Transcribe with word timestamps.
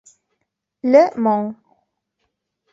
Le 0.81 1.15
Mont. 1.15 1.53